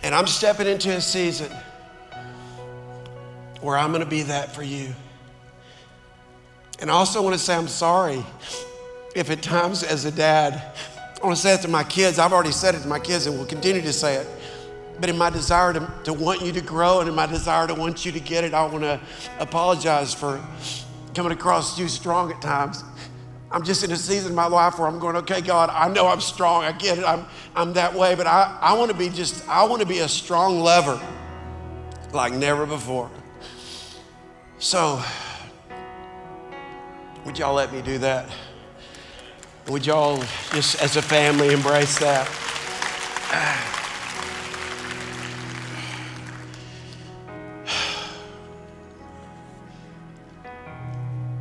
[0.04, 1.50] And I'm stepping into a season
[3.60, 4.94] where I'm going to be that for you.
[6.80, 8.24] And I also want to say I'm sorry
[9.14, 10.76] if at times as a dad,
[11.22, 12.18] I want to say it to my kids.
[12.18, 14.26] I've already said it to my kids and will continue to say it.
[14.98, 17.74] But in my desire to, to want you to grow and in my desire to
[17.74, 19.00] want you to get it, I want to
[19.38, 20.40] apologize for
[21.14, 22.84] coming across too strong at times.
[23.50, 26.06] I'm just in a season of my life where I'm going, okay, God, I know
[26.06, 26.62] I'm strong.
[26.64, 27.04] I get it.
[27.04, 27.26] I'm,
[27.56, 28.14] I'm that way.
[28.14, 31.00] But I, I want to be just, I want to be a strong lover
[32.12, 33.10] like never before.
[34.58, 35.02] So,
[37.24, 38.28] would y'all let me do that?
[39.68, 40.18] Would y'all
[40.52, 42.28] just as a family embrace that?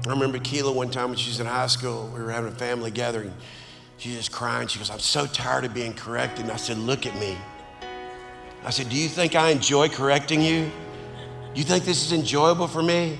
[0.05, 2.55] I remember Keela one time when she was in high school, we were having a
[2.55, 3.33] family gathering.
[3.97, 4.67] She just crying.
[4.67, 6.45] She goes, I'm so tired of being corrected.
[6.45, 7.37] And I said, Look at me.
[8.63, 10.71] I said, Do you think I enjoy correcting you?
[11.53, 13.19] You think this is enjoyable for me?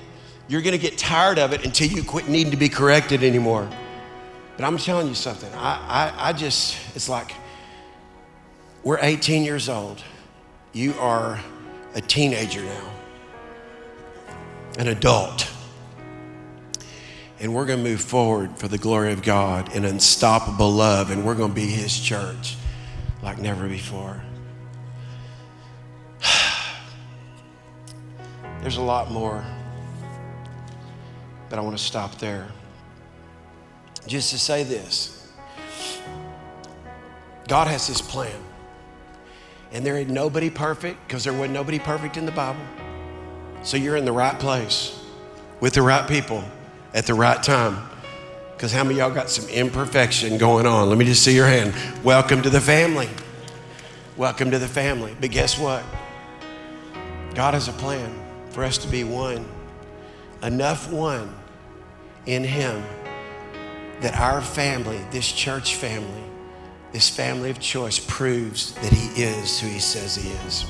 [0.50, 3.66] You're gonna get tired of it until you quit needing to be corrected anymore.
[4.58, 5.50] But I'm telling you something.
[5.54, 7.32] I, I, I just, it's like,
[8.82, 10.02] we're 18 years old.
[10.74, 11.40] You are
[11.94, 12.90] a teenager now,
[14.78, 15.50] an adult
[17.40, 21.24] and we're going to move forward for the glory of God in unstoppable love, and
[21.24, 22.56] we're going to be His church
[23.22, 24.22] like never before.
[28.60, 29.42] There's a lot more,
[31.50, 32.46] but I want to stop there.
[34.06, 35.30] Just to say this
[37.48, 38.40] God has His plan,
[39.72, 42.62] and there ain't nobody perfect because there wasn't nobody perfect in the Bible.
[43.62, 44.98] So you're in the right place
[45.60, 46.42] with the right people
[46.94, 47.86] at the right time.
[48.56, 50.88] Because how many y'all got some imperfection going on?
[50.88, 51.74] Let me just see your hand.
[52.04, 53.08] Welcome to the family.
[54.16, 55.16] Welcome to the family.
[55.20, 55.82] But guess what?
[57.34, 58.14] God has a plan
[58.50, 59.46] for us to be one,
[60.42, 61.34] enough one
[62.26, 62.82] in Him
[64.00, 66.24] that our family, this church family,
[66.92, 70.64] this family of choice proves that He is who He says He is.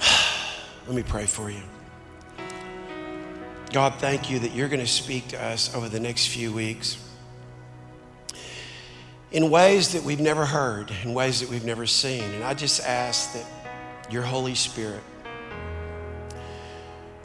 [0.86, 1.62] Let me pray for you.
[3.72, 6.98] God, thank you that you're going to speak to us over the next few weeks
[9.32, 12.22] in ways that we've never heard, in ways that we've never seen.
[12.22, 13.46] And I just ask that
[14.10, 15.02] your Holy Spirit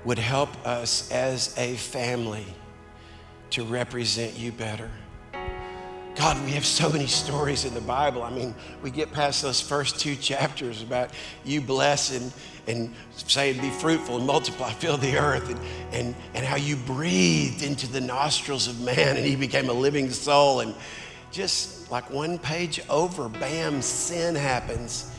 [0.05, 2.45] would help us as a family
[3.49, 4.89] to represent you better.
[6.15, 8.23] God, we have so many stories in the Bible.
[8.23, 11.09] I mean, we get past those first two chapters about
[11.43, 12.31] you blessing
[12.67, 15.59] and saying, Be fruitful and multiply, fill the earth, and,
[15.91, 20.09] and, and how you breathed into the nostrils of man and he became a living
[20.09, 20.61] soul.
[20.61, 20.73] And
[21.31, 25.11] just like one page over, bam, sin happens.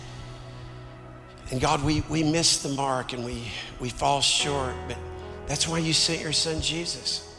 [1.50, 3.44] And God, we, we miss the mark and we,
[3.80, 4.98] we fall short, but
[5.46, 7.36] that's why you sent your son Jesus,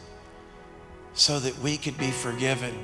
[1.12, 2.74] so that we could be forgiven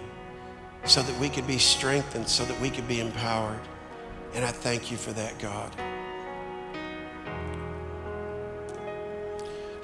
[0.86, 3.60] so that we could be strengthened, so that we could be empowered.
[4.34, 5.74] And I thank you for that, God.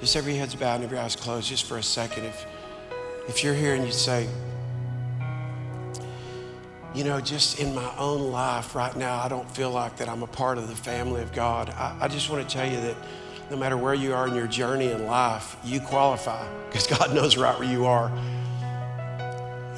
[0.00, 2.24] Just every head's bowed and every eye's closed, just for a second.
[2.24, 2.46] If,
[3.28, 4.28] if you're here and you say,
[6.94, 10.22] you know, just in my own life right now, I don't feel like that I'm
[10.22, 11.70] a part of the family of God.
[11.70, 12.96] I, I just want to tell you that
[13.48, 17.36] no matter where you are in your journey in life, you qualify because God knows
[17.36, 18.10] right where you are.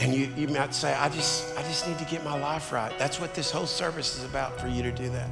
[0.01, 2.93] And you, you might say, I just, I just need to get my life right.
[2.99, 5.31] That's what this whole service is about for you to do that.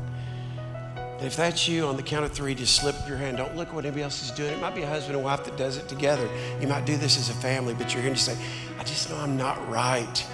[0.96, 3.38] And if that's you, on the count of three, just slip your hand.
[3.38, 4.52] Don't look at what anybody else is doing.
[4.52, 6.28] It might be a husband and wife that does it together.
[6.60, 8.36] You might do this as a family, but you're here to say,
[8.78, 10.26] I just know I'm not right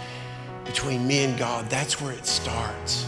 [0.66, 1.70] between me and God.
[1.70, 3.06] That's where it starts.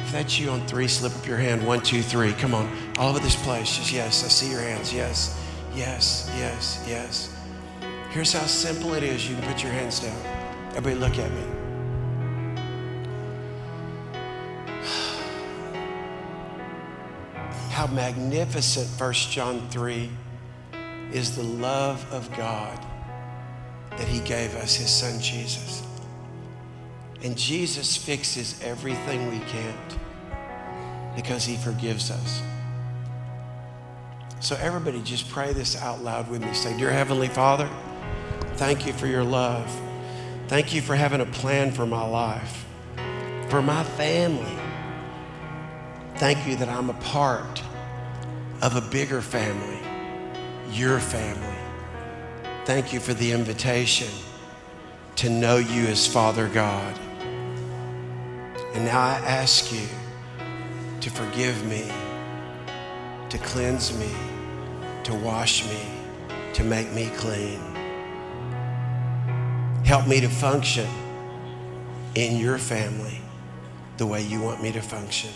[0.00, 1.66] If that's you on three, slip up your hand.
[1.66, 2.32] One, two, three.
[2.34, 2.70] Come on.
[2.98, 3.76] All over this place.
[3.76, 4.24] Just yes.
[4.24, 4.92] I see your hands.
[4.92, 5.42] Yes.
[5.74, 6.30] Yes.
[6.36, 6.84] Yes.
[6.86, 7.34] Yes.
[8.10, 9.28] Here's how simple it is.
[9.28, 10.16] You can put your hands down.
[10.76, 11.42] Everybody, look at me.
[17.70, 20.08] How magnificent 1 John 3
[21.12, 22.78] is the love of God
[23.90, 25.85] that He gave us, His Son Jesus.
[27.22, 29.98] And Jesus fixes everything we can't
[31.16, 32.42] because he forgives us.
[34.40, 36.52] So, everybody, just pray this out loud with me.
[36.52, 37.68] Say, Dear Heavenly Father,
[38.54, 39.68] thank you for your love.
[40.48, 42.64] Thank you for having a plan for my life,
[43.48, 44.56] for my family.
[46.16, 47.62] Thank you that I'm a part
[48.62, 49.80] of a bigger family,
[50.70, 51.58] your family.
[52.64, 54.08] Thank you for the invitation
[55.16, 56.98] to know you as Father God.
[58.76, 59.88] And now I ask you
[61.00, 61.90] to forgive me,
[63.30, 64.10] to cleanse me,
[65.04, 65.80] to wash me,
[66.52, 67.58] to make me clean.
[69.82, 70.86] Help me to function
[72.16, 73.22] in your family
[73.96, 75.30] the way you want me to function.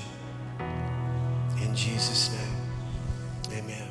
[1.62, 3.88] In Jesus' name, amen.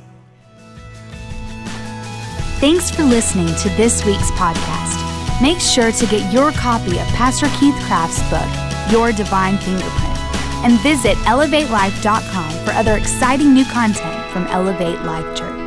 [2.60, 5.42] Thanks for listening to this week's podcast.
[5.42, 10.18] Make sure to get your copy of Pastor Keith Craft's book, Your Divine Fingerprint,
[10.66, 15.59] and visit elevatelife.com for other exciting new content from Elevate Life Church.